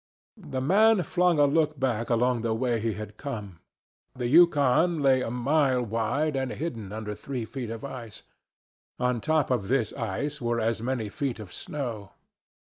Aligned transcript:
The 0.35 0.61
man 0.61 1.03
flung 1.03 1.37
a 1.37 1.45
look 1.45 1.79
back 1.79 2.09
along 2.09 2.41
the 2.41 2.55
way 2.55 2.79
he 2.79 2.93
had 2.93 3.17
come. 3.17 3.59
The 4.15 4.27
Yukon 4.27 4.99
lay 5.03 5.21
a 5.21 5.29
mile 5.29 5.83
wide 5.83 6.35
and 6.35 6.51
hidden 6.51 6.91
under 6.91 7.13
three 7.13 7.45
feet 7.45 7.69
of 7.69 7.85
ice. 7.85 8.23
On 8.97 9.21
top 9.21 9.51
of 9.51 9.67
this 9.67 9.93
ice 9.93 10.41
were 10.41 10.59
as 10.59 10.81
many 10.81 11.07
feet 11.07 11.37
of 11.37 11.53
snow. 11.53 12.13